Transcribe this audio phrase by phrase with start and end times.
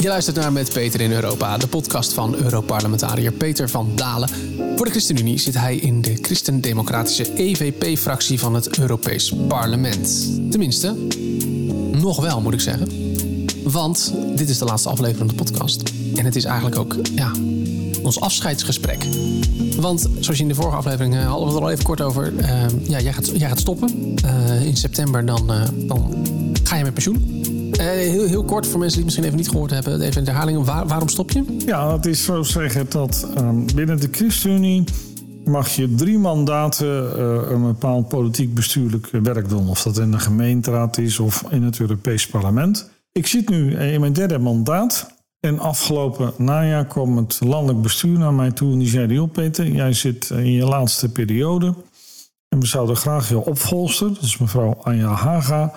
[0.00, 4.28] Je luistert naar Met Peter in Europa, de podcast van Europarlementariër Peter van Dalen.
[4.76, 10.30] Voor de ChristenUnie zit hij in de Christendemocratische EVP-fractie van het Europees Parlement.
[10.50, 10.96] Tenminste,
[11.92, 12.88] nog wel moet ik zeggen.
[13.64, 15.92] Want dit is de laatste aflevering van de podcast.
[16.14, 17.32] En het is eigenlijk ook ja,
[18.02, 19.06] ons afscheidsgesprek.
[19.76, 22.00] Want zoals je in de vorige aflevering uh, hadden we het er al even kort
[22.00, 22.32] over.
[22.32, 22.46] Uh,
[22.82, 24.14] ja, jij, gaat, gaat stoppen.
[24.24, 26.24] Uh, in september dan, dan
[26.62, 27.39] ga je met pensioen.
[27.84, 30.00] Heel, heel kort voor mensen die het misschien even niet gehoord hebben.
[30.00, 30.64] Even in herhaling.
[30.64, 31.44] Waar, waarom stop je?
[31.66, 34.84] Ja, het is zo zeggen dat ehm, binnen de ChristenUnie
[35.44, 37.20] mag je drie mandaten
[37.52, 39.68] een bepaald politiek-bestuurlijk werk doen.
[39.68, 42.90] Of dat in de gemeenteraad is of in het Europees Parlement.
[43.12, 45.18] Ik zit nu in mijn derde mandaat.
[45.40, 49.92] En afgelopen najaar kwam het landelijk bestuur naar mij toe en die zei: Peter, jij
[49.92, 51.74] zit in je laatste periode.
[52.48, 55.72] En we zouden graag je opvolster, dus mevrouw Anja Haga,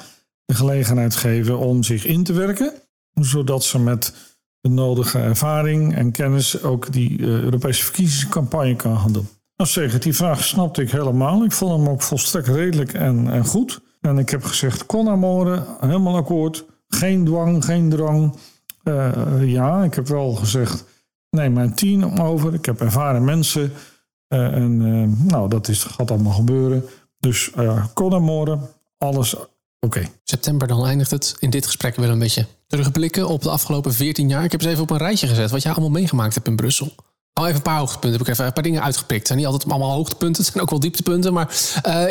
[0.55, 2.73] gelegenheid geven om zich in te werken.
[3.13, 4.13] Zodat ze met
[4.59, 9.27] de nodige ervaring en kennis ook die uh, Europese verkiezingscampagne kan gaan doen.
[9.55, 11.43] Nou zeg, die vraag snapte ik helemaal.
[11.43, 13.81] Ik vond hem ook volstrekt redelijk en, en goed.
[14.01, 16.65] En ik heb gezegd, kon amore, helemaal akkoord.
[16.87, 18.35] Geen dwang, geen drang.
[18.83, 20.85] Uh, ja, ik heb wel gezegd,
[21.29, 22.53] neem mijn team over.
[22.53, 23.71] Ik heb ervaren mensen.
[24.29, 26.85] Uh, en nou, dat is, gaat allemaal gebeuren.
[27.19, 29.35] Dus uh, morgen, alles
[29.83, 30.09] oké.
[30.23, 31.35] September, dan eindigt het.
[31.39, 34.43] In dit gesprek willen een beetje terugblikken op de afgelopen 14 jaar.
[34.43, 36.95] Ik heb eens even op een rijtje gezet wat jij allemaal meegemaakt hebt in Brussel.
[37.33, 38.11] Al even een paar hoogtepunten.
[38.11, 39.17] Heb ik even een paar dingen uitgepikt.
[39.17, 40.41] Het zijn niet altijd allemaal hoogtepunten.
[40.43, 41.33] Het zijn ook wel dieptepunten.
[41.33, 41.47] Maar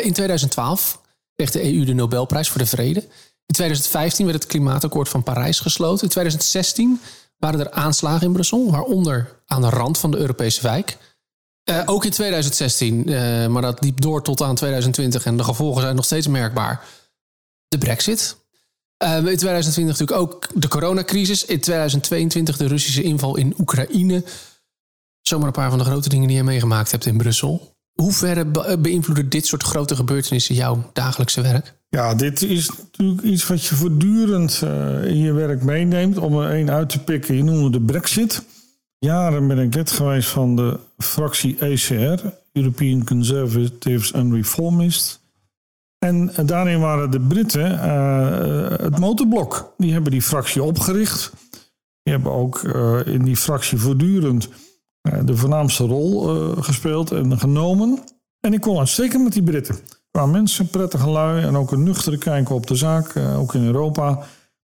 [0.01, 1.01] in 2012
[1.35, 2.99] kreeg de EU de Nobelprijs voor de Vrede.
[3.45, 6.03] In 2015 werd het klimaatakkoord van Parijs gesloten.
[6.03, 7.01] In 2016
[7.37, 10.97] waren er aanslagen in Brussel, waaronder aan de rand van de Europese wijk.
[11.69, 15.81] Uh, ook in 2016, uh, maar dat liep door tot aan 2020 en de gevolgen
[15.81, 16.83] zijn nog steeds merkbaar.
[17.73, 18.37] De Brexit.
[19.03, 21.45] Uh, in 2020 natuurlijk ook de coronacrisis.
[21.45, 24.23] In 2022 de Russische inval in Oekraïne.
[25.21, 27.75] Zomaar een paar van de grote dingen die je meegemaakt hebt in Brussel.
[27.93, 31.73] Hoe ver beïnvloeden dit soort grote gebeurtenissen jouw dagelijkse werk?
[31.89, 36.17] Ja, dit is natuurlijk iets wat je voortdurend uh, in je werk meeneemt.
[36.17, 38.43] Om er één uit te pikken, je noemde de Brexit.
[38.97, 45.21] Jaren ben ik lid geweest van de fractie ECR, European Conservatives and Reformists.
[46.03, 49.73] En daarin waren de Britten uh, het motorblok.
[49.77, 51.31] Die hebben die fractie opgericht.
[52.03, 54.49] Die hebben ook uh, in die fractie voortdurend
[55.25, 56.21] de voornaamste rol
[56.55, 57.99] gespeeld en genomen.
[58.39, 59.75] En ik kon uitstekend met die Britten
[60.13, 63.63] qua mensen, prettige lui en ook een nuchtere kijk op de zaak, eh, ook in
[63.63, 64.19] Europa.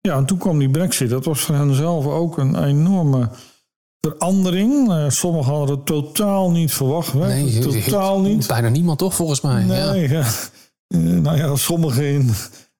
[0.00, 1.11] Ja, en toen kwam die brexit.
[1.11, 3.31] Dat was voor hen zelf ook een enorme
[4.00, 4.88] verandering.
[4.88, 7.15] Uh, sommigen hadden het totaal niet verwacht.
[7.15, 8.47] Nee, totaal niet.
[8.47, 9.65] Bijna niemand toch, volgens mij.
[9.65, 10.27] Nee, ja.
[10.88, 12.31] Uh, nou ja, sommigen in,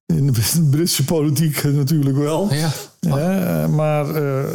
[0.07, 2.49] in de Britse politiek natuurlijk wel.
[3.01, 3.67] Ja.
[3.67, 4.07] maar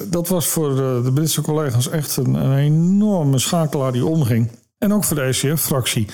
[0.10, 4.52] dat was voor de, de, Britse collega's echt een, een enorme schakelaar die omging.
[4.78, 6.08] En ook voor de ECF-fractie.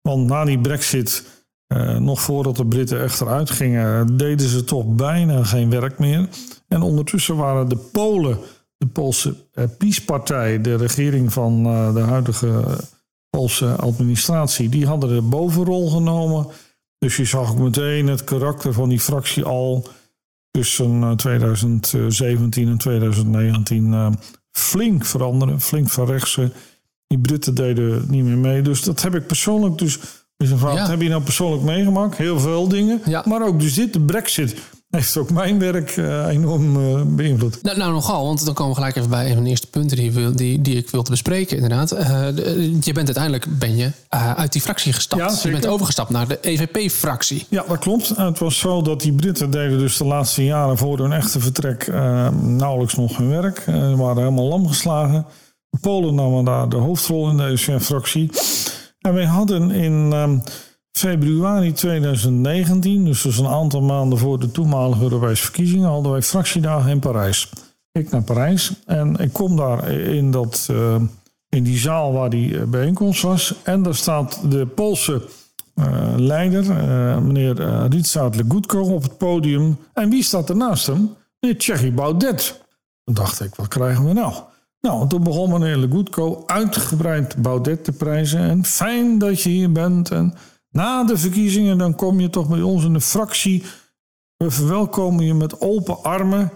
[0.00, 1.24] Want na die brexit
[1.68, 6.28] uh, nog voordat de Britten echt eruit gingen, deden ze toch bijna geen werk meer.
[6.68, 8.38] En ondertussen waren de Polen,
[8.76, 12.62] de Poolse uh, PiS-partij, de regering van uh, de huidige
[13.30, 16.46] Poolse administratie, die hadden de bovenrol genomen.
[16.98, 19.88] Dus je zag ook meteen het karakter van die fractie al
[20.50, 24.16] tussen 2017 en 2019
[24.50, 26.52] flink veranderen, flink van rechtse.
[27.06, 28.62] Die Britten deden niet meer mee.
[28.62, 29.98] Dus dat heb ik persoonlijk dus
[30.36, 32.16] dus een vraag, heb je nou persoonlijk meegemaakt?
[32.16, 33.00] Heel veel dingen.
[33.24, 34.56] Maar ook dus dit, de brexit,
[34.90, 37.62] heeft ook mijn werk uh, enorm uh, beïnvloed.
[37.62, 39.96] Nou, nou, nogal, want dan komen we gelijk even bij een van de eerste punten
[39.96, 41.56] die, die, die ik wilde bespreken.
[41.56, 41.92] Inderdaad.
[41.92, 42.00] Uh,
[42.80, 45.22] je bent uiteindelijk ben je, uit die fractie gestapt.
[45.22, 47.46] Ja, je bent overgestapt naar de EVP-fractie.
[47.48, 48.08] Ja, dat klopt.
[48.16, 51.86] Het was zo dat die Britten deden dus de laatste jaren voor hun echte vertrek
[52.40, 53.62] nauwelijks nog hun werk.
[53.64, 55.26] Ze waren helemaal lam geslagen.
[55.80, 58.30] Polen namen daar de hoofdrol in deze fractie.
[59.00, 60.42] En wij hadden in um,
[60.96, 66.90] februari 2019, dus dus een aantal maanden voor de toenmalige Europese verkiezingen, hadden wij fractiedagen
[66.90, 67.50] in Parijs.
[67.92, 70.96] Ik naar Parijs en ik kom daar in, dat, uh,
[71.48, 73.54] in die zaal waar die eh, bijeenkomst was.
[73.62, 75.22] En daar staat de Poolse
[75.74, 76.74] uh, leider,
[77.22, 79.78] meneer uh, Legutko, op het podium.
[79.92, 81.14] En wie staat er naast hem?
[81.40, 82.60] Meneer Thierry Baudet.
[83.04, 84.34] Dan dacht ik, wat krijgen we nou?
[84.80, 88.40] Nou, toen begon meneer Legutko uitgebreid Baudet te prijzen.
[88.40, 90.10] En fijn dat je hier bent.
[90.10, 90.34] En
[90.76, 93.62] na de verkiezingen dan kom je toch bij ons in de fractie.
[94.36, 96.52] We verwelkomen je met open armen.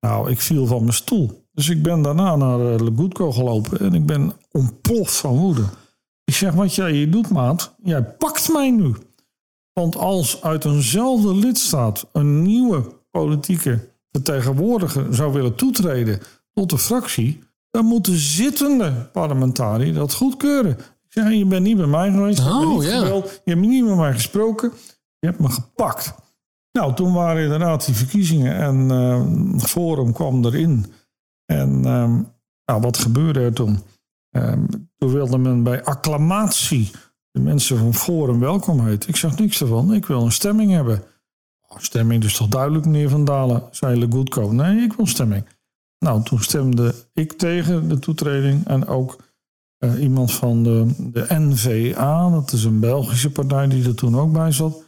[0.00, 1.46] Nou, ik viel van mijn stoel.
[1.52, 5.64] Dus ik ben daarna naar eh, Legutko gelopen en ik ben ontploft van woede.
[6.24, 8.94] Ik zeg, wat jij hier doet, maat, jij pakt mij nu.
[9.72, 16.20] Want als uit eenzelfde lidstaat een nieuwe politieke vertegenwoordiger zou willen toetreden
[16.52, 17.40] tot de fractie,
[17.70, 20.78] dan moet de zittende parlementariër dat goedkeuren.
[21.14, 22.98] Zeg, je bent niet bij mij geweest, je, Oh, bent niet ja.
[22.98, 24.72] gebeld, je hebt niet met mij gesproken,
[25.18, 26.14] je hebt me gepakt.
[26.72, 30.92] Nou, toen waren inderdaad die verkiezingen en eh, Forum kwam erin.
[31.46, 32.22] En ehm,
[32.64, 33.78] nou, wat gebeurde er toen?
[34.30, 34.64] Ehm,
[34.96, 36.90] toen wilde men bij acclamatie
[37.30, 39.08] de mensen van Forum welkom heten.
[39.08, 41.02] Ik zeg niks ervan, ik wil een stemming hebben.
[41.68, 44.52] Oh, stemming, dus toch duidelijk, meneer Van Dalen, zei Le Goedkoop.
[44.52, 45.44] Nee, ik wil stemming.
[45.98, 49.23] Nou, toen stemde ik tegen de toetreding en ook
[49.84, 54.32] eh, iemand van de, de NVA, dat is een Belgische partij die er toen ook
[54.32, 54.84] bij zat.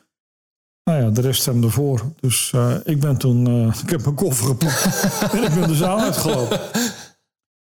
[0.91, 2.03] Nou ja, de rest stemde voor.
[2.21, 5.75] Dus eh, ik ben toen, eh, ik heb mijn koffer gepakt en ik ben de
[5.75, 6.61] zaal uitgelopen.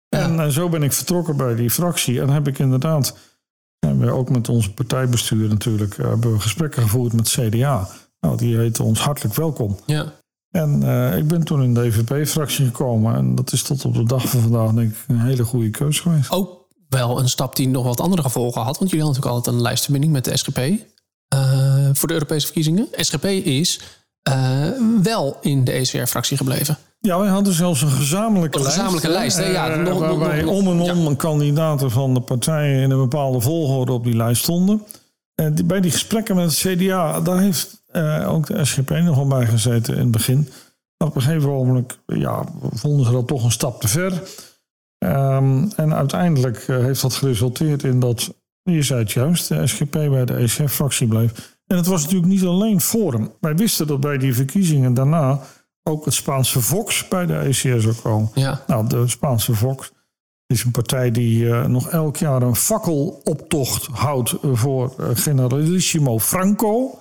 [0.08, 2.20] En eh, zo ben ik vertrokken bij die fractie.
[2.20, 3.16] En heb ik inderdaad,
[3.78, 7.88] en we ook met onze partijbestuur natuurlijk, hebben we gesprekken gevoerd met CDA.
[8.20, 9.76] Nou, die heette ons hartelijk welkom.
[9.86, 10.12] Ja.
[10.50, 10.82] En
[11.18, 13.14] ik ben toen in de EVP-fractie gekomen.
[13.14, 16.00] En dat is tot op de dag van vandaag denk ik een hele goede keus
[16.00, 16.30] geweest.
[16.30, 16.61] Ook
[16.92, 18.78] wel een stap die nog wat andere gevolgen had.
[18.78, 20.58] Want jullie hadden natuurlijk altijd een lijstverbinding met de SGP.
[21.28, 22.88] eh, voor de Europese verkiezingen.
[22.96, 23.80] SGP is
[24.22, 24.68] eh,
[25.02, 26.76] wel in de ECR-fractie gebleven.
[27.00, 28.76] Ja, wij hadden zelfs een gezamenlijke Een lijst.
[28.78, 29.44] gezamenlijke lijst, hè?
[29.50, 33.40] Ja, eh, nog- waarbij nog- om en om kandidaten van de partijen in een bepaalde
[33.40, 34.82] volgorde op die lijst stonden.
[35.34, 37.82] En die- bij die gesprekken met het CDA, daar heeft
[38.26, 40.48] ook de SGP nog wel bij gezeten in het begin.
[40.96, 44.22] Maar op een gegeven moment ja, vonden ze dat toch een stap te ver.
[45.02, 49.90] Ehm, en uiteindelijk eh, heeft dat geresulteerd in dat, je zei het juist, de SGP
[49.90, 51.56] bij de ECF-fractie bleef.
[51.66, 53.32] En het was natuurlijk niet alleen Forum.
[53.40, 55.40] Wij wisten dat bij die verkiezingen daarna
[55.82, 58.30] ook het Spaanse Vox bij de ECR zou komen.
[58.34, 58.62] Ja.
[58.66, 59.92] Nou, de Spaanse Vox
[60.46, 66.98] is een partij die eh, nog elk jaar een fakkeloptocht houdt voor eh, generalissimo Franco.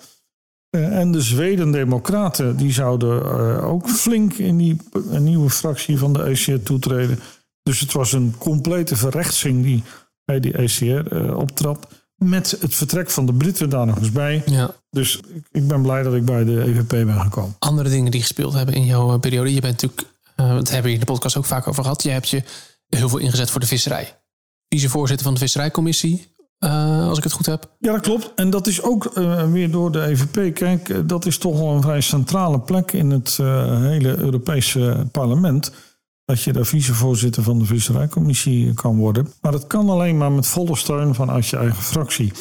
[0.69, 3.24] En de Zweden-Democraten die zouden
[3.63, 4.77] ook flink in die
[5.19, 7.19] nieuwe fractie van de ECR toetreden.
[7.63, 9.84] Dus het was een complete verrechtsing die
[10.25, 10.84] bij die ECR
[11.16, 11.88] eh, optrad.
[12.16, 14.44] Met het vertrek van de Britten daar nog eens bij.
[14.46, 14.74] ja.
[14.90, 17.56] Dus ik, ik ben blij dat ik bij de EVP ben gekomen.
[17.60, 19.54] Andere dingen die gespeeld hebben in jouw eh, periode.
[19.54, 22.04] Je bent natuurlijk, eh dat hebben we in de podcast ook vaak over gehad.
[22.04, 22.44] Je hebt je
[22.88, 24.22] heel veel ingezet voor de visserij.
[24.68, 27.75] Vicevoorzitter van de visserijcommissie, als ik het goed heb.
[27.80, 28.31] Ja, dat klopt.
[28.36, 29.13] En dat is ook
[29.52, 30.56] weer door de EVP.
[30.56, 35.72] Kijk, dat is toch wel een vrij centrale plek in het hele Europese parlement.
[36.31, 39.28] Dat je daar vicevoorzitter van de visserijcommissie kan worden.
[39.42, 42.33] Maar dat kan alleen maar met volle steun vanuit je eigen fractie.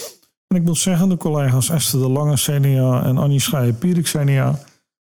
[0.47, 4.59] En ik moet zeggen, de collega's Esther de Lange, CDA en Annie Schreier-Pierik, CDA...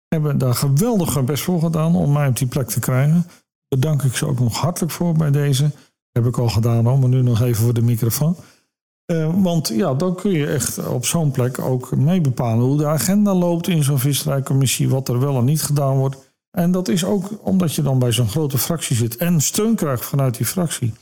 [0.07, 3.13] hebben daar geweldig hun best voor gedaan om mij op die plek te krijgen.
[3.13, 5.71] Daar bedank ik ze ook nog hartelijk voor bij deze.
[6.11, 8.35] heb ik al gedaan, hoor, maar nu nog even voor de microfoon.
[9.05, 12.87] Eh, want ja, dan kun je echt op zo'n plek ook mee bepalen hoe de
[12.87, 16.30] agenda loopt in zo'n visserijcommissie, wat er wel en niet gedaan wordt.
[16.51, 20.05] En dat is ook omdat je dan bij zo'n grote fractie zit en steun krijgt
[20.05, 20.93] vanuit die fractie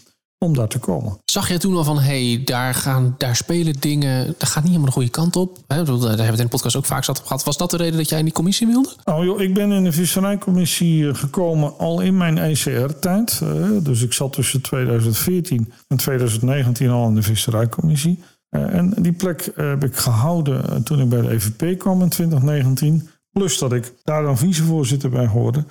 [0.45, 1.17] om daar te komen.
[1.25, 4.65] Zag jij toen al van, hé, hey, daar, gaan, daar spelen dingen, dat gaat niet
[4.65, 5.57] helemaal de goede kant op.
[5.67, 7.43] Hè, daar hebben we het in de podcast ook vaak zat op gehad.
[7.43, 8.93] Was dat de reden dat jij in die commissie wilde?
[9.03, 13.41] Nou joh, ik ben in de visserijcommissie eh, gekomen al in mijn ECR-tijd.
[13.43, 18.23] Eh, dus ik zat tussen 2014 en 2019 al in de visserijcommissie.
[18.49, 22.09] Eh, en die plek heb ik gehouden eh, toen ik bij de EVP kwam in
[22.09, 23.09] 2019.
[23.31, 25.65] Plus dat ik daar dan vicevoorzitter bij hoorde.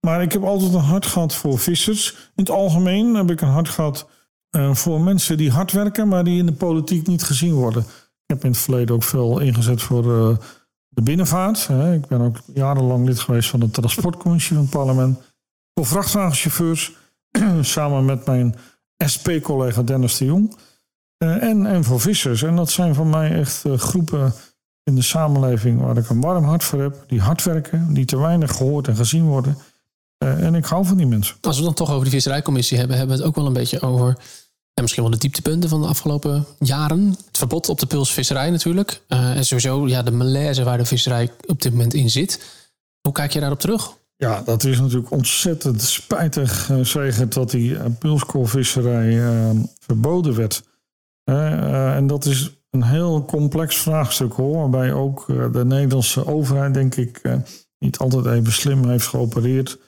[0.00, 2.10] Maar ik heb altijd een hart gehad voor vissers.
[2.12, 4.08] In het algemeen heb ik een hart gehad
[4.50, 7.82] eh, voor mensen die hard werken, maar die in de politiek niet gezien worden.
[7.82, 10.36] Ik heb in het verleden ook veel ingezet voor eh,
[10.88, 11.66] de binnenvaart.
[11.66, 11.94] Hè.
[11.94, 15.18] Ik ben ook jarenlang lid geweest van de transportcommissie van het parlement.
[15.74, 16.92] Voor vrachtwagenchauffeurs,
[17.60, 18.54] samen met mijn
[18.96, 20.56] SP-collega Dennis de Jong.
[21.16, 22.42] Eh, en, en voor vissers.
[22.42, 24.34] En dat zijn voor mij echt groepen
[24.84, 27.04] in de samenleving waar ik een warm hart voor heb.
[27.06, 29.58] Die hard werken, die te weinig gehoord en gezien worden.
[30.18, 31.36] Eh, en ik hou van die mensen.
[31.40, 33.80] Als we dan toch over de visserijcommissie hebben, hebben we het ook wel een beetje
[33.80, 34.08] over.
[34.74, 37.08] En misschien wel de dieptepunten van de afgelopen jaren.
[37.26, 39.02] Het verbod op de pilsvisserij natuurlijk.
[39.08, 42.62] Eh, en sowieso ja, de malaise waar de visserij op dit moment in zit.
[43.00, 43.92] Hoe kijk je daarop terug?
[44.16, 47.84] Ja, dat is natuurlijk ontzettend spijtig, uh, Zegert, dat die uh,
[49.78, 50.62] verboden werd.
[51.24, 56.94] En dat is een heel complex vraagstuk hoor, waarbij ook uh, de Nederlandse overheid, denk
[56.94, 57.34] ik, uh,
[57.78, 59.78] niet altijd even slim heeft geopereerd.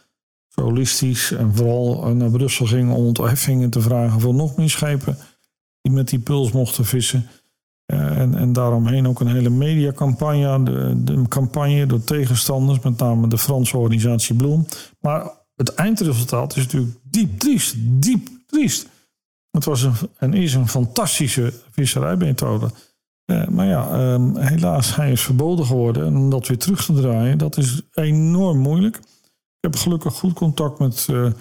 [0.55, 5.19] Holistisch en vooral naar Brussel ging om ontheffingen te vragen voor nog meer schepen
[5.81, 7.29] die met die puls mochten vissen.
[7.87, 13.39] En, en daaromheen ook een hele mediacampagne, de, de campagne door tegenstanders, met name de
[13.39, 14.67] Franse organisatie Bloem.
[15.01, 18.89] Maar het eindresultaat is natuurlijk diep triest, diep triest.
[19.57, 22.71] Het was een, en is een fantastische visserijmethode.
[23.31, 26.07] Uh, maar ja, um, helaas, hij is verboden geworden.
[26.07, 28.97] En om dat weer terug te draaien, dat is enorm moeilijk.
[28.97, 31.33] Ik heb gelukkig goed contact met uh,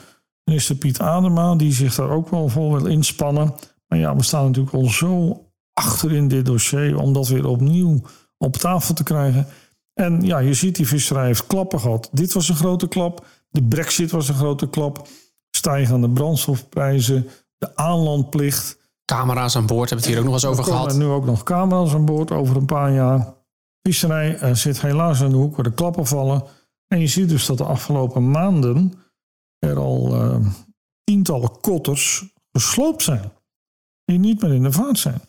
[0.43, 3.53] minister Piet Adema, die zich daar ook wel voor wil inspannen.
[3.87, 5.43] Maar ja, we staan natuurlijk al zo
[5.73, 8.01] achter in dit dossier om dat weer opnieuw
[8.37, 9.47] op tafel te krijgen.
[9.93, 12.09] En ja, je ziet, die visserij heeft klappen gehad.
[12.11, 13.25] Dit was een grote klap.
[13.49, 15.07] De brexit was een grote klap.
[15.49, 17.27] Stijgende brandstofprijzen.
[17.65, 18.83] De aanlandplicht.
[19.05, 20.91] Camera's aan boord, hebben we het hier ook nog eens over gehad.
[20.91, 23.33] En nu ook nog camera's aan boord over een paar jaar.
[23.81, 26.43] Visserij uh, zit helaas in de hoek waar de klappen vallen.
[26.87, 28.93] En je ziet dus dat de afgelopen maanden
[29.59, 30.47] er al uh,
[31.03, 33.31] tientallen kotters gesloopt zijn.
[34.05, 35.21] Die niet meer in de vaart zijn.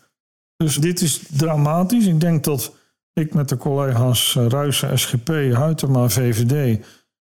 [0.56, 2.06] Dus dit is dramatisch.
[2.06, 2.74] Ik denk dat
[3.12, 6.84] ik met de collega's eh, Ruijsen, SGP, Huytema, VVD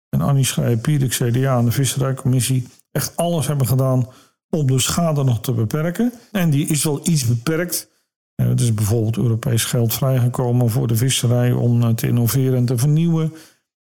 [0.08, 4.08] en Annie Schreier-Pierik, CDA en de Visserijcommissie echt alles hebben gedaan
[4.50, 6.12] om de schade nog te beperken.
[6.32, 7.90] En die is wel iets beperkt.
[8.34, 12.78] Er is bijvoorbeeld Europees geld vrijgekomen voor de visserij om eh, te innoveren en te
[12.78, 13.32] vernieuwen.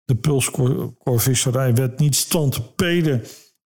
[0.05, 3.21] De pulskorvisserij werd niet stantepeden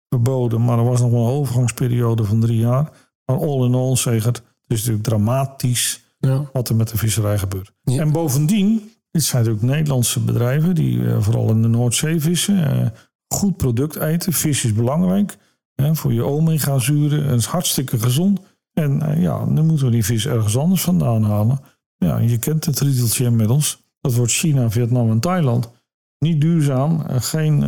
[0.09, 2.91] verboden, maar er was nog een overgangsperiode van drie jaar.
[3.25, 6.51] Maar all in all, zeg het, is natuurlijk dramatisch ja.
[6.53, 7.73] wat er met de visserij gebeurt.
[7.85, 12.57] En bovendien, dit zijn natuurlijk Nederlandse bedrijven die uh, vooral in de Noordzee vissen.
[12.57, 12.87] Uh,
[13.29, 14.33] goed product eten.
[14.33, 15.37] Vis is belangrijk
[15.81, 17.25] hè, voor je omega-zuren.
[17.25, 18.41] Het is hartstikke gezond.
[18.73, 21.61] En uh, ja, dan moeten we die vis ergens anders vandaan halen.
[21.97, 23.83] Ja, je kent het riedeltje inmiddels.
[24.01, 25.71] Dat wordt China, Vietnam en Thailand.
[26.19, 27.63] Niet duurzaam, geen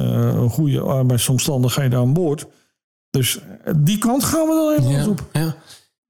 [0.50, 2.46] goede arbeidsomstandigheden aan boord.
[3.10, 3.38] Dus
[3.76, 5.28] die kant gaan we dan even ja, op.
[5.32, 5.54] Ja.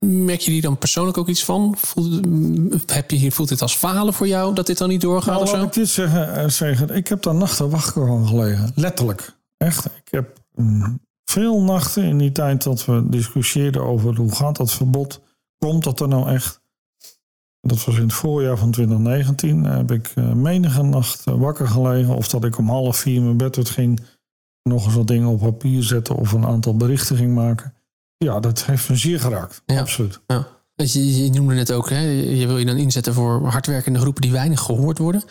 [0.07, 1.77] Merk je die dan persoonlijk ook iets van?
[1.79, 5.35] Voelt, heb je, voelt dit als falen voor jou dat dit dan niet doorgaat?
[5.35, 5.63] Nou, of zo?
[5.63, 6.89] ik dit zeggen, eh, zeggen.
[6.89, 8.73] Ik heb daar nachten wakker van gelegen.
[8.75, 9.37] Letterlijk.
[9.57, 9.87] Echt.
[9.87, 11.01] Ik heb mm,
[11.33, 15.21] veel nachten in die tijd dat we discussieerden over hoe gaat dat verbod.
[15.59, 16.61] Komt dat er nou echt?
[17.61, 19.65] Dat was in het voorjaar van 2019.
[19.65, 22.17] Heb ik uh, menige nacht eh, wakker gelegen.
[22.17, 24.01] Of dat ik om half vier mijn bed uit ging.
[24.63, 27.75] Nog eens wat dingen op papier zetten of een aantal berichten ging maken.
[28.17, 29.63] Ja, dat heeft me zeer geraakt.
[29.67, 29.81] Ja.
[29.81, 30.21] Absoluut.
[30.27, 30.47] Ja.
[30.75, 34.33] Je, je noemde net ook, hè, je wil je dan inzetten voor hardwerkende groepen die
[34.33, 35.23] weinig gehoord worden.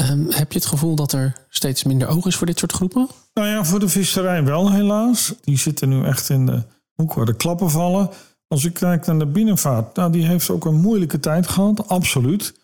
[0.00, 3.08] Um, heb je het gevoel dat er steeds minder oog is voor dit soort groepen?
[3.34, 5.34] Nou ja, voor de visserij wel helaas.
[5.40, 6.62] Die zitten nu echt in de
[6.94, 8.10] hoek waar de klappen vallen.
[8.48, 12.54] Als ik kijk naar de binnenvaart, nou, die heeft ook een moeilijke tijd gehad, absoluut.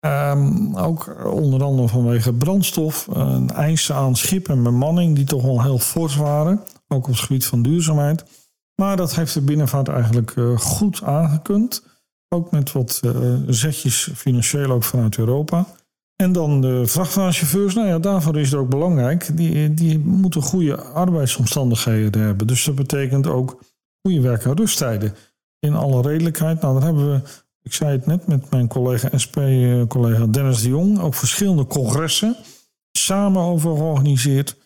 [0.00, 5.62] Um, ook onder andere vanwege brandstof, een eisen aan schip en bemanning die toch wel
[5.62, 6.62] heel fors waren.
[6.88, 8.24] Ook op het gebied van duurzaamheid.
[8.74, 11.82] Maar dat heeft de binnenvaart eigenlijk uh, goed aangekund.
[12.28, 15.66] Ook met wat uh, zetjes financieel ook vanuit Europa.
[16.16, 19.36] En dan de vrachtwagenchauffeurs, nou ja, daarvoor is het ook belangrijk.
[19.36, 22.46] Die, die moeten goede arbeidsomstandigheden hebben.
[22.46, 23.62] Dus dat betekent ook
[24.02, 25.14] goede werk- en rusttijden.
[25.58, 27.20] In alle redelijkheid, nou, daar hebben we,
[27.62, 32.36] ik zei het net met mijn collega SP-collega eh, Dennis de Jong, ook verschillende congressen
[32.92, 34.56] samen over georganiseerd.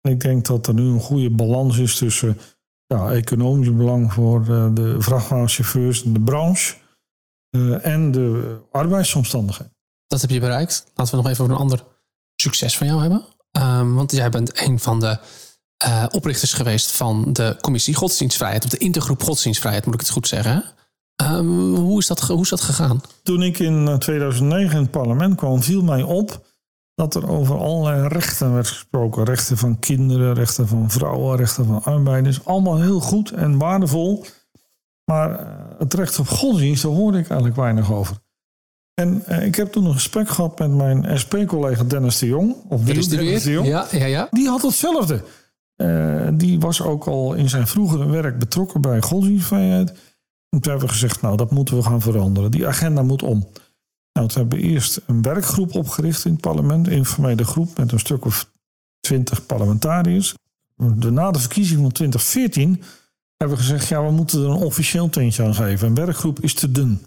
[0.00, 2.38] En ik denk dat er nu een goede balans is tussen
[2.86, 6.74] ja, economisch belang voor de, de vrachtwagenchauffeurs en de branche
[7.56, 9.73] uh, en de arbeidsomstandigheden.
[10.06, 10.86] Dat heb je bereikt.
[10.94, 11.84] Laten we nog even over een ander
[12.36, 13.24] succes van jou hebben.
[13.52, 15.18] Um, want jij bent een van de
[15.86, 20.28] uh, oprichters geweest van de commissie Godsdienstvrijheid, of de intergroep Godsdienstvrijheid, moet ik het goed
[20.28, 20.64] zeggen.
[21.22, 23.00] Um, hoe, is dat, hoe is dat gegaan?
[23.22, 26.46] Toen ik in 2009 in het parlement kwam, viel mij op
[26.94, 29.24] dat er over allerlei rechten werd gesproken.
[29.24, 32.44] Rechten van kinderen, rechten van vrouwen, rechten van arbeiders.
[32.44, 34.24] Allemaal heel goed en waardevol.
[35.04, 38.16] Maar eh, het recht op godsdienst, daar hoorde ik eigenlijk weinig over.
[38.94, 42.56] En eh, ik heb toen een gesprek gehad met mijn SP-collega Dennis de Jong.
[42.68, 43.66] Of Dennis de Jong.
[43.66, 44.28] Ja, ja, ja.
[44.30, 45.24] Die had hetzelfde.
[45.76, 49.90] Uh, die was ook al in zijn vroegere werk betrokken bij godsdienstvrijheid.
[50.48, 52.50] En toen hebben we gezegd, nou dat moeten we gaan veranderen.
[52.50, 53.48] Die agenda moet om.
[54.12, 57.98] Nou, we hebben eerst een werkgroep opgericht in het parlement, een informele groep met een
[57.98, 58.50] stuk of
[59.00, 60.34] twintig parlementariërs.
[60.96, 62.82] Na de verkiezing van 2014
[63.36, 65.88] hebben we gezegd, ja, we moeten er een officieel tintje aan geven.
[65.88, 67.06] Een werkgroep is te dun.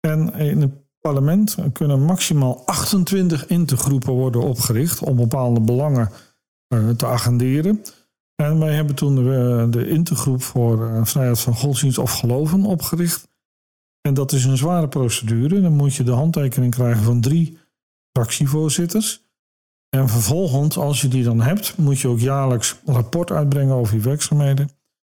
[0.00, 6.10] En in het parlement kunnen maximaal 28 intergroepen worden opgericht om bepaalde belangen
[6.74, 7.82] uh, te agenderen.
[8.34, 13.28] En wij hebben toen de, de intergroep voor uh, vrijheid van godsdienst of geloven opgericht.
[14.00, 15.60] En dat is een zware procedure.
[15.60, 17.58] Dan moet je de handtekening krijgen van drie
[18.12, 19.26] fractievoorzitters.
[19.88, 23.94] En vervolgens, als je die dan hebt, moet je ook jaarlijks een rapport uitbrengen over
[23.94, 24.70] je werkzaamheden.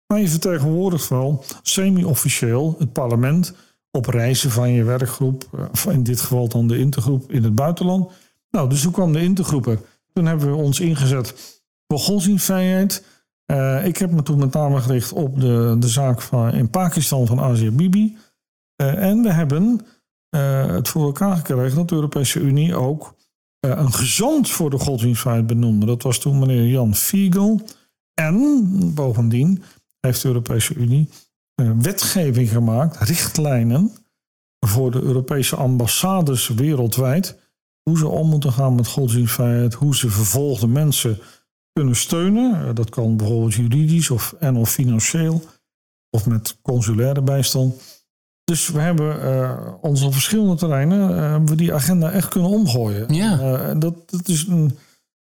[0.07, 3.55] Maar je vertegenwoordigt wel semi-officieel het parlement
[3.97, 8.13] op reizen van je werkgroep, eh, in dit geval dan de intergroep in het buitenland.
[8.51, 9.79] Nou, dus toen kwam de intergroep er.
[10.13, 13.05] Toen hebben we ons ingezet voor godsdienstvrijheid.
[13.47, 17.27] Uh, ik heb me toen met name gericht op de, de zaak van, in Pakistan
[17.27, 18.17] van Asia Bibi.
[18.83, 19.81] Uh, en we hebben
[20.77, 23.15] het voor elkaar gekregen dat de Europese Unie ook
[23.61, 25.87] een gezant voor de godsdienstvrijheid benoemde.
[25.87, 27.61] Dat was toen meneer Jan Fiegel.
[28.15, 29.63] En bovendien
[30.01, 31.09] heeft de Europese Unie
[31.55, 33.93] wetgeving gemaakt, richtlijnen
[34.67, 37.43] voor de Europese ambassades wereldwijd.
[37.83, 41.19] Hoe ze om moeten gaan met godsdienstvrijheid, hoe ze vervolgde mensen
[41.73, 42.75] kunnen steunen.
[42.75, 45.43] Dat kan bijvoorbeeld juridisch of, en of financieel
[46.11, 47.75] of met consulaire bijstand.
[48.45, 53.15] Dus we hebben uh, op verschillende terreinen uh, we die agenda echt kunnen omgooien.
[53.15, 53.41] Ja.
[53.41, 54.79] Uh, dat, dat, is een,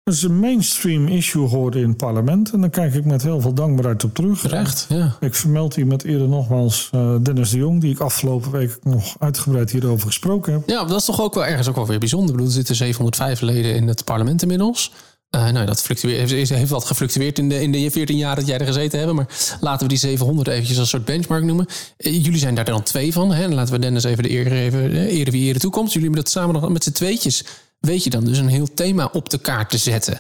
[0.09, 2.51] dat is een mainstream issue geworden in het parlement.
[2.51, 4.41] En daar kijk ik met heel veel dankbaarheid op terug.
[4.41, 5.17] Terecht, ja.
[5.21, 6.91] Ik vermeld hier met eerder nogmaals
[7.23, 10.63] Dennis de Jong, die ik afgelopen week nog uitgebreid hierover gesproken heb.
[10.67, 12.29] Ja, dat is toch ook wel ergens ook wel weer bijzonder.
[12.29, 14.93] Ik bedoel, er zitten 705 leden in het parlement inmiddels.
[15.31, 18.47] Uh, nou, dat fluctueert, heeft, heeft wat gefluctueerd in de, in de 14 jaar dat
[18.47, 19.13] jij er gezeten hebt.
[19.13, 19.27] Maar
[19.61, 21.67] laten we die 700 eventjes als soort benchmark noemen.
[21.99, 23.33] Uh, jullie zijn daar dan twee van.
[23.33, 23.49] Hè?
[23.49, 24.93] Laten we Dennis even de eer geven.
[24.93, 25.93] Ere wie ere toekomst.
[25.93, 27.45] Jullie hebben dat samen nog met z'n tweetjes.
[27.79, 30.19] Weet je dan dus een heel thema op de kaart te zetten.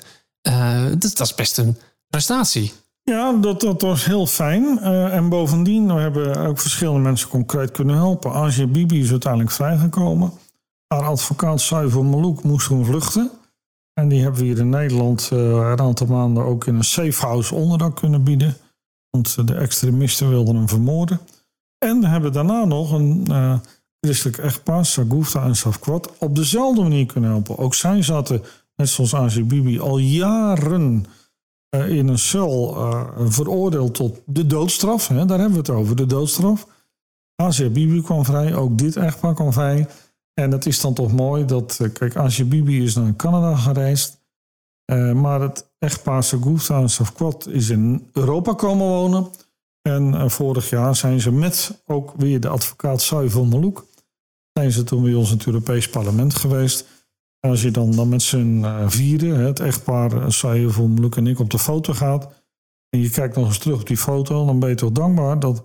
[0.48, 1.76] Uh, dat, is best een
[2.08, 2.72] prestatie.
[3.02, 4.78] Ja, dat, dat was heel fijn.
[4.78, 8.32] en bovendien we hebben ook verschillende mensen concreet kunnen helpen.
[8.32, 10.32] Asia Bibi is uiteindelijk vrijgekomen.
[10.86, 13.30] Haar advocaat Suiver Malouk moest toen vluchten.
[13.92, 17.26] En die hebben we hier in Nederland uh, een aantal maanden ook in een safe
[17.26, 18.56] house onderdak kunnen bieden.
[19.10, 21.20] Want de extremisten wilden hem vermoorden.
[21.78, 23.26] En we hebben daarna nog een
[24.00, 27.58] christelijk echtpaar, Sagufta en Safkwat, op dezelfde manier kunnen helpen.
[27.58, 28.42] Ook zij zaten,
[28.76, 31.04] net zoals Azië Bibi, al jaren
[31.76, 32.76] uh, in een cel
[33.18, 35.08] veroordeeld tot de doodstraf.
[35.08, 36.66] Hè, daar hebben we het over, de doodstraf.
[37.34, 39.86] Azië Bibi kwam vrij, ook dit echtpaar kwam vrij.
[40.38, 44.16] En het is dan toch mooi dat, eh, kijk, Asje Bibi is naar Canada gereisd.
[44.92, 49.30] Uh, maar het echtpaar Sagufta en Safkwat is in Europa komen wonen.
[49.82, 53.74] En uh, vorig jaar zijn ze met ook weer de advocaat Sai van.
[54.58, 56.84] Zijn ze toen bij ons in het Europees Parlement geweest.
[57.40, 61.26] En als je dan, dan met z'n uh, vieren, het echtpaar Sai van Loek en
[61.26, 62.28] ik op de foto gaat.
[62.90, 65.62] En je kijkt nog eens terug op die foto, dan ben je toch dankbaar dat,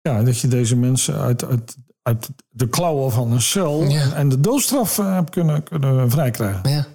[0.00, 3.82] ja, dat je deze mensen uit, uit uit de klauwen van een cel
[4.14, 6.70] en de doodstraf uh, heb kunnen, kunnen vrijkrijgen.
[6.70, 6.86] Ja,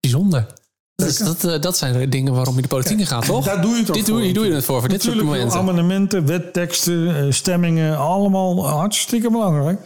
[0.00, 0.46] bijzonder.
[0.94, 3.44] Dus dat, dat zijn de dingen waarom je de politiek in gaat, toch?
[3.44, 5.58] Daar doe je het Dit doe, je, doe je het voor, voor dit soort momenten.
[5.58, 9.80] amendementen, wetteksten, stemmingen, allemaal hartstikke belangrijk.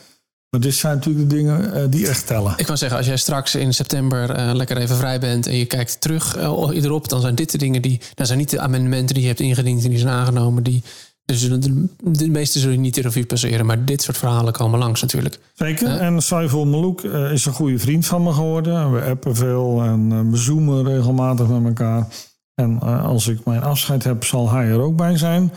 [0.57, 2.55] Maar dit zijn natuurlijk de dingen die echt tellen.
[2.57, 6.01] Ik kan zeggen, als jij straks in september lekker even vrij bent en je kijkt
[6.01, 8.01] terug erop, dan zijn dit de dingen die.
[8.15, 10.83] Dan zijn niet de amendementen die je hebt ingediend en die zijn aangenomen, die
[11.27, 15.01] dus de, de meeste zullen niet de revue passeren, maar dit soort verhalen komen langs
[15.01, 15.39] natuurlijk.
[15.55, 15.89] Zeker.
[15.89, 18.93] En Saiful Malouk uh, is een goede vriend van me geworden.
[18.93, 22.07] We appen veel en uh, we zoomen regelmatig met elkaar.
[22.55, 25.53] En uh, als ik mijn afscheid heb, zal hij er ook bij zijn.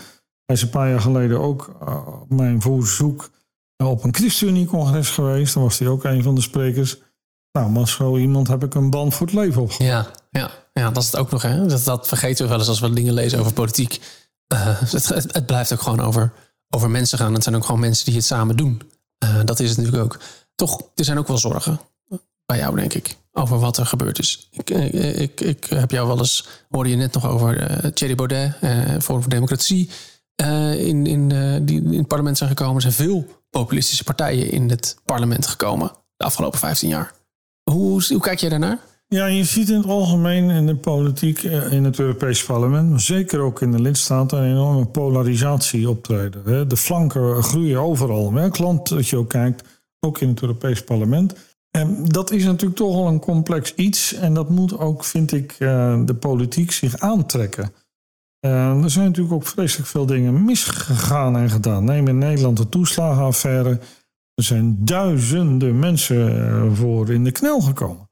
[0.46, 1.76] Hij is een paar jaar geleden ook
[2.22, 3.30] op mijn verzoek
[3.88, 5.54] op een ChristenUnie-congres geweest.
[5.54, 6.98] Dan was hij ook een van de sprekers.
[7.52, 10.06] Nou, maar zo iemand heb ik een band voor het leven opgebouwd.
[10.32, 11.42] Ja, ja, ja, dat is het ook nog.
[11.42, 11.65] Hè?
[11.65, 14.00] Dat, dat vergeten we wel eens als we dingen lezen over politiek
[14.54, 16.34] uh, het, blijft ook gewoon over,
[16.70, 17.34] over mensen gaan.
[17.34, 18.82] Het zijn ook gewoon mensen die het samen doen.
[19.24, 20.20] Uh, dat is het natuurlijk ook.
[20.56, 21.80] Toch, er zijn ook wel zorgen
[22.46, 24.48] bij jou, denk ik, over wat er gebeurd is.
[24.52, 28.15] Ik, eh, ik, ik, heb jou wel eens, hoorde je net nog over uh, Thierry
[28.15, 28.56] Baudet,
[29.04, 29.89] Forum voor Democratie,
[30.36, 31.28] in, in,
[31.65, 32.76] die in het parlement zijn gekomen.
[32.76, 37.14] Er zijn veel populistische partijen in het parlement gekomen de afgelopen 15 jaar.
[37.64, 38.80] Hoe, hoe kijk jij daarnaar?
[39.08, 43.00] Ja, je ziet in het algemeen in de politiek, eh, in het Europese parlement, maar
[43.00, 46.70] zeker ook in de lidstaten, een enorme polarisatie optreden.
[46.70, 48.34] De flanken groeien overal.
[48.34, 49.64] Welk land dat je ook kijkt,
[50.00, 51.36] ook in het Europese parlement.
[51.72, 54.14] En dat is natuurlijk toch al een complex iets.
[54.14, 57.74] En dat moet ook, vind ik, eh, de politiek zich aantrekken.
[58.39, 61.84] Eh, er zijn natuurlijk ook vreselijk veel dingen misgegaan en gedaan.
[61.84, 63.80] Neem in Nederland de toeslagenaffaire.
[64.34, 68.10] Er zijn duizenden mensen voor in de knel gekomen.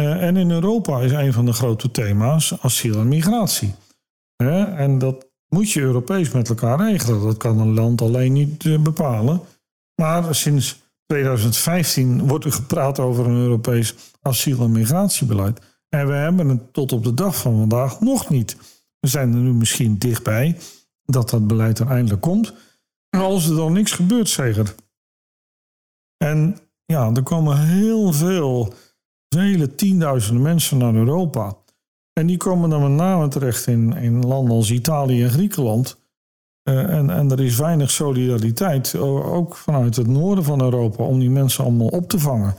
[0.00, 3.74] Uh, en in Europa is een van de grote thema's asiel en migratie.
[4.36, 7.22] En dat moet je Europees met elkaar regelen.
[7.22, 9.40] Dat kan een land alleen niet uh, bepalen.
[9.94, 15.60] Maar sinds 2015 wordt er gepraat over een Europees asiel- en migratiebeleid.
[15.88, 18.56] En we hebben het tot op de dag van vandaag nog niet.
[19.06, 20.58] We zijn er nu misschien dichtbij
[21.04, 22.54] dat dat beleid er eindelijk komt.
[23.10, 24.74] Maar als er dan niks gebeurt, zeker.
[26.16, 28.72] En ja, er komen heel veel
[29.28, 31.56] vele tienduizenden mensen naar Europa.
[32.12, 35.98] En die komen dan met name terecht in, in landen als Italië en Griekenland.
[36.68, 41.30] Uh, en, en er is weinig solidariteit, ook vanuit het noorden van Europa, om die
[41.30, 42.54] mensen allemaal op te vangen.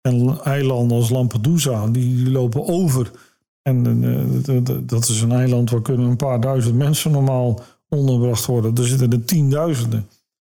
[0.00, 3.10] En eilanden als Lampedusa, die, die lopen over.
[3.62, 8.76] En uh, dat is een eiland waar kunnen een paar duizend mensen normaal onderbracht worden.
[8.76, 10.08] Er zitten er tienduizenden.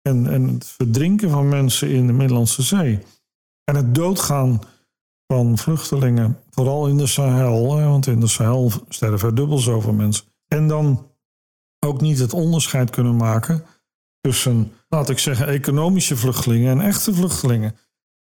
[0.02, 3.00] En, en het verdrinken van mensen in de Middellandse Zee.
[3.64, 4.62] En het doodgaan
[5.28, 10.26] van vluchtelingen, vooral in de Sahel, want in de Sahel sterven dubbel zoveel mensen.
[10.48, 11.08] En dan
[11.86, 13.64] ook niet het onderscheid kunnen maken
[14.22, 17.76] tussen, laat ik zeggen, economische vluchtelingen en echte vluchtelingen.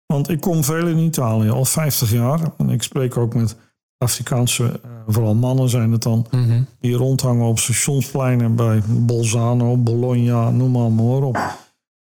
[0.07, 2.53] Want ik kom veel in Italië, al 50 jaar.
[2.57, 3.57] En ik spreek ook met
[3.99, 6.63] Afrikaanse, eh, vooral mannen zijn het dan, Mhm.
[6.81, 11.39] die rondhangen op stationspleinen bij Bolzano, Bologna, noem maar, maar op.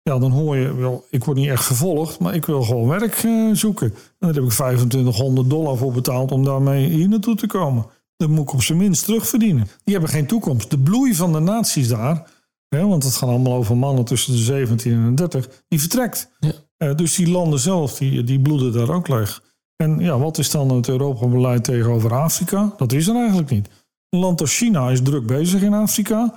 [0.01, 3.23] Ja, dan hoor je wel, ik word niet echt vervolgd, maar ik wil gewoon werk
[3.23, 3.87] eh, zoeken.
[3.87, 7.85] En daar heb ik 2500 dollar voor betaald om daarmee hier naartoe te komen.
[8.17, 9.67] Dat moet ik op zijn minst terugverdienen.
[9.83, 10.69] Die hebben geen toekomst.
[10.69, 12.27] De bloei van de naties daar,
[12.69, 16.29] hè, want het gaat allemaal over mannen tussen de 17 en de 30, die vertrekt.
[16.39, 16.51] Ja.
[16.77, 19.43] Eh, dus die landen zelf, die, die bloeden daar ook leeg.
[19.75, 22.73] En ja, wat is dan het Europa-beleid tegenover Afrika?
[22.77, 23.69] Dat is er eigenlijk niet.
[24.09, 26.33] Een land als China is druk bezig in Afrika.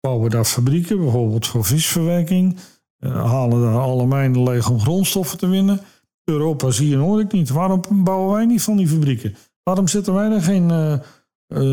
[0.00, 2.56] Bouwen daar fabrieken, bijvoorbeeld voor visverwerking.
[2.98, 5.80] Eh, halen daar alle mijnen leeg om grondstoffen te winnen.
[6.24, 7.48] Europa zie je hoor ik niet.
[7.48, 9.36] Waarom bouwen wij niet van die fabrieken?
[9.62, 11.00] Waarom zetten wij er geen eh, eh,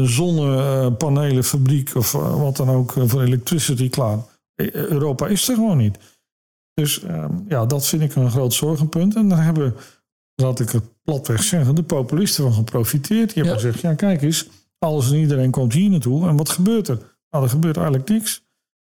[0.04, 4.20] zonnepanelenfabriek of wat dan ook voor electricity klaar?
[4.72, 5.98] Europa is er gewoon niet.
[6.74, 9.16] Dus ehm, ja, dat vind ik een groot zorgenpunt.
[9.16, 9.76] En daar hebben,
[10.36, 13.34] laat ik het platweg zeggen, de populisten van geprofiteerd.
[13.34, 13.68] Die hebben Ja.
[13.68, 14.48] gezegd, ja kijk eens,
[14.80, 16.28] alles en iedereen komt hier naartoe.
[16.28, 17.18] En wat gebeurt er?
[17.30, 18.44] Nou, er gebeurt eigenlijk niks.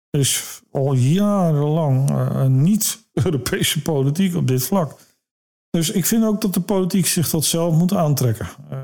[0.09, 4.95] Er is al jarenlang eh, niet-Europese politiek op dit vlak.
[5.69, 8.47] Dus ik vind ook dat de politiek zich dat zelf moet aantrekken.
[8.69, 8.77] Eh,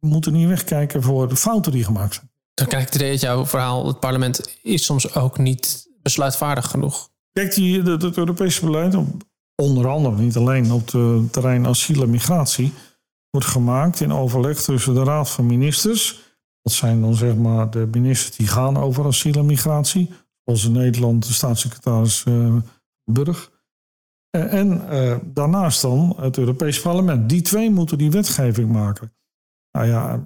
[0.00, 2.30] we moeten niet wegkijken voor de fouten die gemaakt zijn.
[2.54, 7.08] Dan krijg ik dat jouw verhaal, het parlement is soms ook niet besluitvaardig genoeg.
[7.32, 8.96] Kijk, die, het, het Europese beleid,
[9.60, 12.72] onder andere niet alleen op het terrein asiel en migratie,
[13.30, 16.28] wordt gemaakt in overleg tussen de Raad van Ministers.
[16.62, 20.10] Dat zijn dan zeg maar de ministers die gaan over asiel en migratie.
[20.44, 22.56] Zoals in Nederland de staatssecretaris eh,
[23.04, 23.50] Burg.
[24.30, 27.28] Eh, en eh, daarnaast dan het Europees Parlement.
[27.28, 29.12] Die twee moeten die wetgeving maken.
[29.72, 30.24] Nou ja,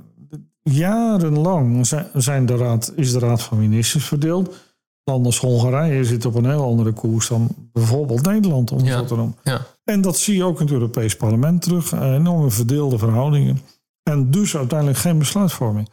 [0.62, 4.63] jarenlang zijn, zijn de raad, is de Raad van Ministers verdeeld.
[5.05, 9.05] Landen als Hongarije zitten op een heel andere koers dan bijvoorbeeld Nederland, om het Ja.
[9.05, 9.37] te noemen.
[9.85, 11.93] En dat zie je ook in het Europees Parlement terug.
[11.93, 13.61] eh, Enorme verdeelde verhoudingen.
[14.03, 15.88] En dus uiteindelijk geen besluitvorming.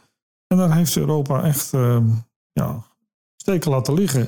[0.46, 1.98] En daar heeft Europa echt eh,
[2.52, 2.82] ja,
[3.36, 4.20] steken laten liggen.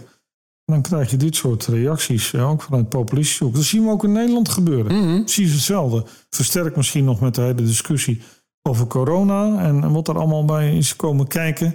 [0.64, 3.55] En dan krijg je dit soort reacties, ook vanuit populistische hoek.
[3.55, 4.97] Dat zien we ook in Nederland gebeuren.
[4.97, 5.20] Mhm.
[5.23, 6.05] Precies hetzelfde.
[6.31, 8.23] Versterkt misschien nog met de hele discussie
[8.62, 11.75] over corona en, en wat er allemaal bij is komen kijken.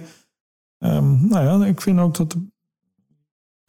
[0.78, 2.38] Ehm, nou ja, ik vind ook dat de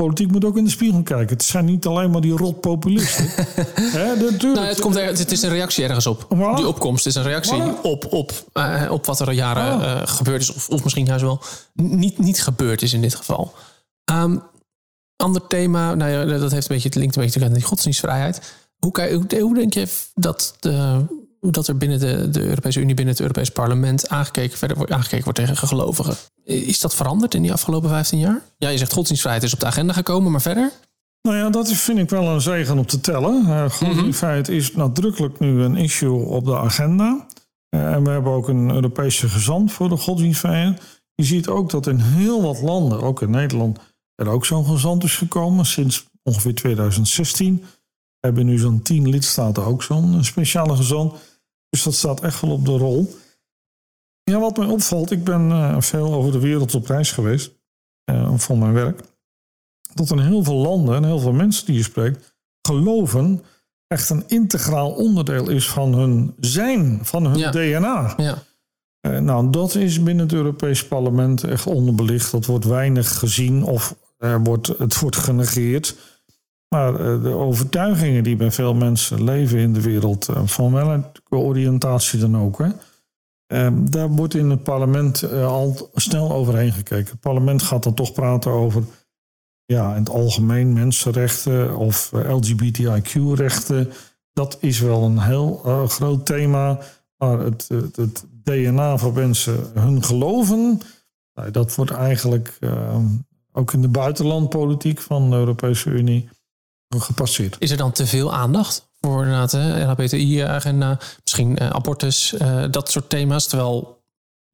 [0.04, 1.36] politiek moet ook in de spiegel kijken.
[1.36, 3.26] Het zijn niet alleen maar die rotpopulisten.
[3.98, 4.42] Hè, natuurlijk.
[4.42, 6.24] Nou, het, komt er, het is een reactie ergens op.
[6.24, 6.56] Voilà.
[6.56, 7.82] Die opkomst is een reactie Voilà.
[7.82, 10.02] op, op, eh, op wat er al jaren Ah.
[10.02, 10.54] eh, gebeurd is.
[10.54, 11.42] Of, of misschien juist wel
[11.74, 13.54] niet, niet gebeurd is in dit geval.
[14.06, 14.38] Ehm,
[15.16, 18.56] ander thema, nou ja, dat heeft een beetje, het linkt een beetje aan die godsdienstvrijheid.
[18.80, 21.06] Hoe, kan, hoe, hoe denk je dat, de,
[21.50, 25.24] dat er binnen de, de Europese Unie, binnen het Europees Parlement aangekeken, verder wordt, aangekeken
[25.24, 26.16] wordt tegen gelovigen?
[26.44, 28.42] Is dat veranderd in die afgelopen 15 jaar?
[28.58, 30.72] Ja, je zegt godsdienstvrijheid is op de agenda gekomen, maar verder?
[31.22, 33.44] Nou ja, dat vind ik wel een zegen om te tellen.
[33.48, 37.26] Uh, godsdienstvrijheid is nadrukkelijk nu een issue op de agenda.
[37.76, 40.82] Uh, en we hebben ook een Europese gezant voor de godsdienstvrijheid.
[41.16, 43.80] Je ziet ook dat in heel wat landen, ook in Nederland,
[44.16, 45.66] er ook zo'n gezant is gekomen.
[45.66, 47.64] Sinds ongeveer 2016
[48.20, 51.14] hebben nu zo'n tien lidstaten ook zo'n speciale gezant.
[51.72, 53.16] Dus dat staat echt wel op de rol.
[54.24, 57.52] Ja, wat mij opvalt, ik ben uh, veel over de wereld op reis geweest
[58.12, 59.02] uh, voor mijn werk
[59.94, 63.44] dat in heel veel landen en heel veel mensen die je spreekt, geloven
[63.88, 67.52] echt een integraal onderdeel is van hun zijn, van hun Ja.
[67.52, 68.14] DNA.
[68.18, 68.44] Ja.
[69.00, 72.32] Eh, nou, dat is binnen het Europees Parlement echt onderbelicht.
[72.32, 75.96] Dat wordt weinig gezien of er wordt, het wordt genegeerd.
[76.76, 81.36] Maar eh, de overtuigingen die bij veel mensen leven in de wereld, eh, van welke
[81.36, 82.70] oriëntatie dan ook, hè,
[83.52, 87.12] eh, daar wordt in het parlement eh, al snel overheen gekeken.
[87.12, 88.84] Het parlement gaat dan toch praten over
[89.66, 93.92] ja, in het algemeen mensenrechten of LGBTIQ-rechten.
[94.34, 95.56] Dat is wel een heel
[95.88, 96.80] groot thema.
[97.18, 100.82] Maar het, het, DNA van mensen, hun geloven,
[101.34, 102.98] nou, dat wordt eigenlijk eh,
[103.52, 106.30] ook in de buitenlandpolitiek van de Europese Unie
[107.00, 107.56] gepasseerd.
[107.60, 112.92] Is er dan te veel aandacht voor inderdaad de LHBTI-agenda, misschien eh, abortus, eh, dat
[112.92, 114.04] soort thema's, terwijl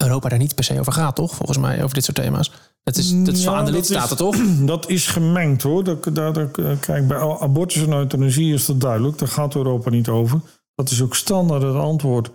[0.03, 1.35] Europa daar niet per se over gaat, toch?
[1.35, 2.51] Volgens mij over dit soort thema's.
[2.83, 4.35] Dat is, dat is Ja, aan de lidstaten, is- toch?
[4.65, 5.83] Dat is gemengd hoor.
[5.83, 9.17] Dat, dat, dat- kijk, bij abortus en euthanasie is dat duidelijk.
[9.17, 10.39] Daar gaat Europa niet over.
[10.75, 12.29] Dat is ook standaard het antwoord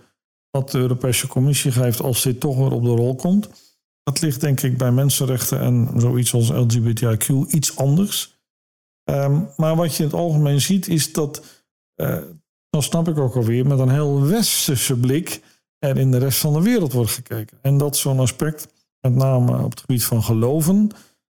[0.49, 3.49] wat de Europese Commissie geeft als dit toch weer op de rol komt.
[4.03, 8.32] Dat ligt denk ik bij mensenrechten en zoiets als LGBTIQ iets anders.
[9.03, 11.43] Ehm, maar wat je in het algemeen ziet is dat
[11.95, 12.17] eh,
[12.69, 15.41] dan snap ik ook alweer met een heel westerse blik
[15.79, 17.57] er in de rest van de wereld wordt gekeken.
[17.61, 18.67] En dat zo'n aspect,
[18.99, 20.89] met name op het gebied van geloven,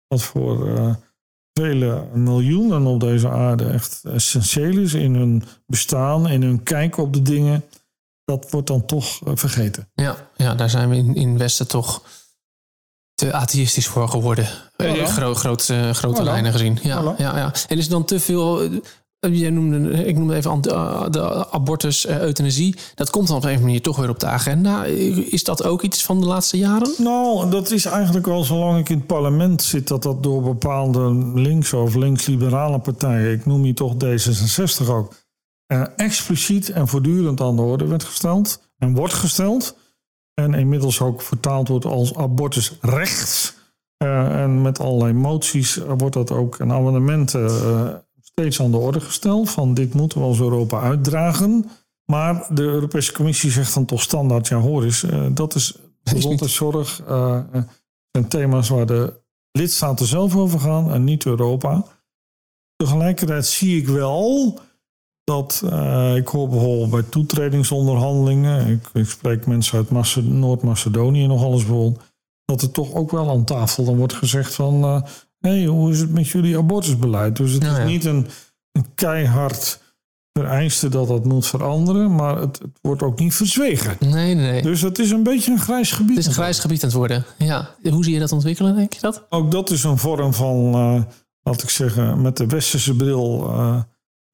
[0.07, 0.95] wat voor uh,
[1.53, 7.13] vele miljoenen op deze aarde echt essentieel is in hun bestaan, in hun kijk op
[7.13, 7.63] de dingen,
[8.25, 9.89] dat wordt dan toch uh, vergeten.
[9.93, 12.03] Ja, ja, daar zijn we in, in Westen toch
[13.23, 14.47] te atheïstisch voor geworden.
[15.05, 16.79] Gro groot, uh, grote lijnen gezien.
[16.81, 17.53] Ja, ja, ja.
[17.67, 18.69] En is dan te veel
[19.31, 22.75] Jij noemde, ik noemde even de abortus, euthanasie.
[22.95, 24.83] Dat komt dan op een manier toch weer op de agenda.
[24.83, 26.93] Is dat ook iets van de laatste jaren?
[26.97, 29.87] Nou, dat is eigenlijk al zolang ik in het parlement zit...
[29.87, 33.31] dat dat door bepaalde links- of links-liberale partijen...
[33.31, 35.13] ik noem je toch D66 ook...
[35.95, 38.61] Expliciet en voortdurend aan de orde werd gesteld.
[38.77, 39.75] En wordt gesteld.
[40.33, 43.55] En inmiddels ook vertaald wordt als abortus rechts.
[44.03, 47.33] Uh, en met allerlei moties wordt dat ook een amendement...
[47.33, 47.89] Uh,
[48.21, 49.49] steeds aan de orde gesteld.
[49.49, 51.69] Van dit moeten we als Europa uitdragen.
[52.05, 57.01] Maar de Europese Commissie zegt dan toch standaard: ja, hoor eens, uh, dat is gezondheidszorg.
[58.11, 61.85] Zijn thema's waar de lidstaten zelf over gaan en niet Europa.
[62.75, 64.59] Tegelijkertijd zie ik wel
[65.23, 71.65] dat uh, ik hoor bijvoorbeeld bij toetredingsonderhandelingen, ik, ik spreek mensen uit Noord-Macedonië nog alles
[71.65, 72.03] bijvoorbeeld,
[72.45, 75.01] dat er toch ook wel aan tafel dan wordt gezegd van uh,
[75.39, 77.35] hey, hoe is het met jullie abortusbeleid?
[77.35, 78.27] Dus het ja, is niet een,
[78.71, 79.81] een, keihard
[80.39, 83.97] vereiste dat dat moet veranderen, maar het, het, wordt ook niet verzwegen.
[83.99, 84.61] Nee, nee.
[84.61, 86.09] Dus het is een beetje een grijs gebied.
[86.09, 87.25] Het is een grijs gebied aan het worden.
[87.37, 87.75] Ja.
[87.89, 89.25] Hoe zie je dat ontwikkelen, denk je dat?
[89.29, 91.01] Ook dat is een vorm van, uh,
[91.43, 93.51] laat ik zeggen, met de westerse bril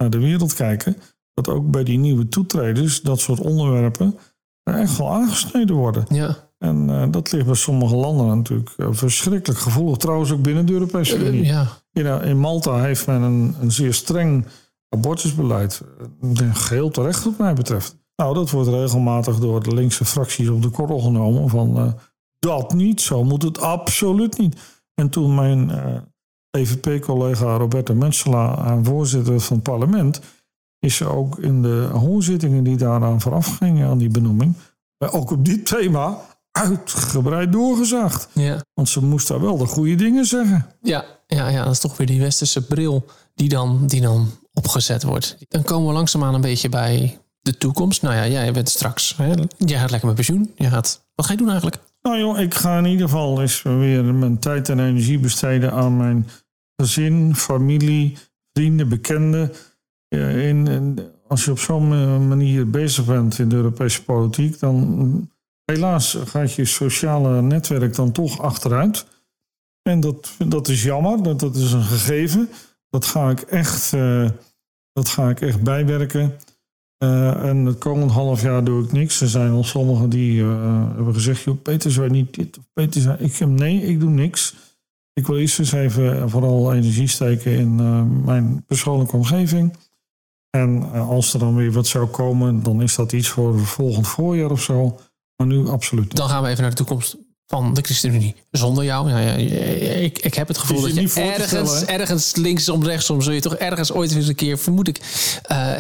[0.01, 0.95] naar de wereld kijken.
[1.33, 4.17] Dat ook bij die nieuwe toetreders dat soort onderwerpen
[4.63, 6.05] er echt wel aangesneden worden.
[6.09, 6.37] Ja.
[6.57, 9.97] En uh, dat ligt bij sommige landen natuurlijk uh, verschrikkelijk gevoelig.
[9.97, 11.41] Trouwens ook binnen de Europese Unie.
[11.41, 11.67] Uh, ja.
[11.91, 14.45] in, in, Malta heeft men een, een zeer streng
[14.89, 15.81] abortusbeleid.
[16.53, 17.97] Geheel terecht wat mij betreft.
[18.15, 21.49] Nou, dat wordt regelmatig door de linkse fracties op de korrel genomen.
[21.49, 21.97] Van
[22.39, 24.59] dat niet, zo moet het absoluut niet.
[24.93, 25.71] En toen mijn
[26.51, 30.19] EVP-collega Roberta Mensela aan voorzitter van het parlement...
[30.79, 34.55] is ze ook in de hoorzittingen die daaraan vooraf gingen aan die benoeming...
[34.97, 36.17] ook op dit thema
[36.51, 38.29] uitgebreid doorgezaagd.
[38.33, 38.63] Ja.
[38.73, 40.67] Want ze moest daar wel de goede dingen zeggen.
[40.81, 45.03] Ja, ja, ja, dat is toch weer die westerse bril die dan, die dan opgezet
[45.03, 45.37] wordt.
[45.47, 48.01] Dan komen we langzaamaan een beetje bij de toekomst.
[48.01, 50.53] Nou ja, jij bent straks, hè, jij gaat lekker met pensioen.
[50.55, 51.81] Je gaat, wat ga je doen eigenlijk?
[52.01, 55.97] Nou joh, ik ga in ieder geval eens weer mijn tijd en energie besteden aan
[55.97, 56.27] mijn
[56.75, 58.17] gezin, familie,
[58.53, 59.51] vrienden, bekenden.
[60.07, 65.29] In, als je op zo'n manier bezig bent in de Europese politiek, dan
[65.71, 69.05] Helaas gaat je sociale netwerk dan toch achteruit.
[69.81, 72.49] En dat, dat is jammer, dat, dat is een gegeven.
[72.89, 74.29] Dat ga ik echt, uh,
[74.93, 76.33] dat ga ik echt bijwerken.
[77.03, 79.21] Uh, en het komend half jaar doe ik niks.
[79.21, 83.01] Er zijn al sommigen die uh, hebben gezegd: joh, Peter, je niet dit of Peter,
[83.01, 83.17] zou...
[83.17, 84.55] ik heb nee, ik doe niks.
[85.13, 87.75] Ik wil eerst eens even vooral energie steken in
[88.25, 89.77] mijn persoonlijke omgeving.
[90.49, 94.51] En als er dan weer wat zou komen, dan is dat iets voor volgend voorjaar
[94.51, 94.99] of zo.
[95.35, 96.15] Maar nu absoluut.
[96.15, 97.17] Dan gaan we even naar de toekomst
[97.49, 98.35] van de ChristenUnie.
[98.51, 99.09] Zonder jou.
[99.09, 99.31] Nou ja,
[99.93, 103.91] ik, ik heb het gevoel dat je ergens, ergens linksom, rechtsom zul je toch ergens
[103.91, 104.99] ooit eens een keer, vermoed ik,
[105.51, 105.73] uh,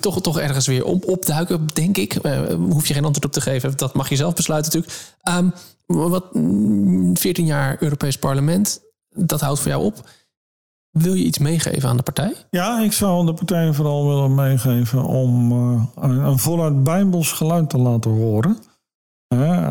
[0.00, 2.24] toch, toch ergens weer op, opduiken, denk ik.
[2.24, 3.76] Uh, hoef je geen antwoord op te geven.
[3.76, 5.02] Dat mag je zelf besluiten natuurlijk.
[5.38, 5.52] Um,
[5.86, 8.80] wat 14 mm, jaar Europees Parlement,
[9.14, 10.10] dat houdt voor jou op.
[10.90, 12.34] Wil je iets meegeven aan de partij?
[12.50, 17.78] Ja, ik zou de partij vooral willen meegeven om uh, een voluit bijbels geluid te
[17.78, 18.58] laten horen.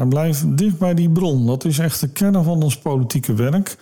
[0.09, 1.45] Blijf dicht bij die bron.
[1.45, 3.77] Dat is echt de kern van ons politieke werk.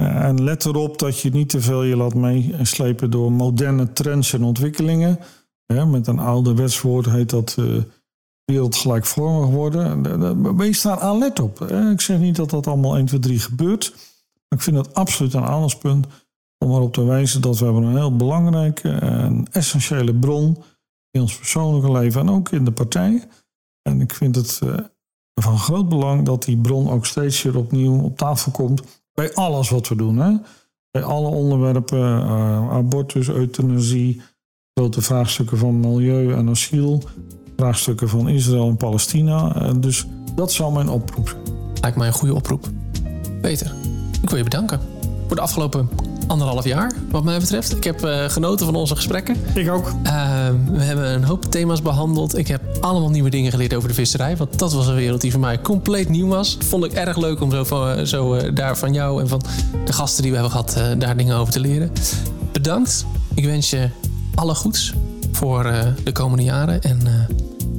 [0.00, 4.32] Uh, en let erop dat je niet te veel je laat meeslepen door moderne trends
[4.32, 5.18] en ontwikkelingen.
[5.86, 7.56] Met een oude wetswoord heet dat
[8.44, 10.56] wereldgelijkvormig worden.
[10.56, 11.60] Wees daar aan let op.
[11.70, 13.90] Ik zeg niet dat dat allemaal 1, 2, 3 gebeurt.
[14.48, 16.06] Maar ik vind het absoluut een aandachtspunt
[16.58, 20.56] om erop te wijzen dat we hebben een heel belangrijke en essentiële bron
[21.10, 23.28] in ons persoonlijke leven en ook in de partij.
[23.82, 24.60] En ik vind het
[25.42, 28.82] van groot belang dat die bron ook steeds weer opnieuw op tafel komt.
[29.14, 30.18] Bij alles wat we doen.
[30.18, 30.32] Hè?
[30.90, 34.22] Bij alle onderwerpen, uh, abortus, euthanasie,
[34.74, 37.02] grote vraagstukken van milieu en asiel,
[37.56, 39.62] vraagstukken van Israël en Palestina.
[39.62, 41.42] Uh, dus dat zou mijn oproep zijn.
[41.80, 42.68] Lijkt mij een goede oproep.
[43.40, 43.74] Peter,
[44.22, 44.89] ik wil je bedanken
[45.30, 45.88] voor de afgelopen
[46.26, 47.76] anderhalf jaar, wat mij betreft.
[47.76, 49.36] Ik heb uh, genoten van onze gesprekken.
[49.54, 49.86] Ik ook.
[49.86, 52.38] Uh, we hebben een hoop thema's behandeld.
[52.38, 54.36] Ik heb allemaal nieuwe dingen geleerd over de visserij.
[54.36, 56.56] Want dat was een wereld die voor mij compleet nieuw was.
[56.68, 59.42] Vond ik erg leuk om zo, van, zo uh, daar van jou en van
[59.84, 61.90] de gasten die we hebben gehad, daar dingen over te leren.
[62.52, 63.06] Bedankt.
[63.34, 63.88] Ik wens je
[64.34, 64.94] alle goeds
[65.32, 65.72] voor
[66.04, 66.82] de komende jaren.
[66.82, 67.19] En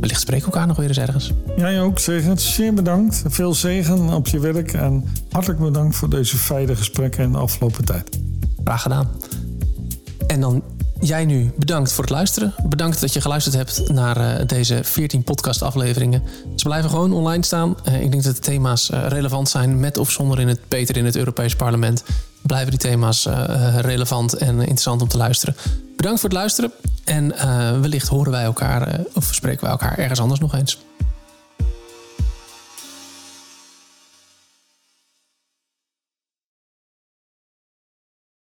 [0.01, 1.31] wellicht spreken we elkaar nog weer eens ergens.
[1.57, 2.37] Jij ook, Zegen.
[2.37, 3.23] Zeer bedankt.
[3.27, 4.73] Veel zegen op je werk.
[4.73, 8.19] En hartelijk bedankt voor deze fijne gesprekken in de afgelopen tijd.
[8.63, 9.09] Graag gedaan.
[10.27, 10.63] En dan
[10.99, 12.53] jij nu bedankt voor het luisteren.
[12.69, 16.23] Bedankt dat je geluisterd hebt naar deze 14 podcast afleveringen.
[16.55, 17.75] Ze blijven gewoon online staan.
[17.99, 21.15] ik denk dat de thema's relevant zijn met of zonder in het beter in het
[21.15, 22.03] Europees Parlement
[22.41, 25.55] blijven die thema's uh, relevant en interessant om te luisteren.
[25.95, 26.71] Bedankt voor het luisteren.
[27.03, 30.77] En uh, wellicht horen wij elkaar uh, of spreken wij elkaar ergens anders nog eens.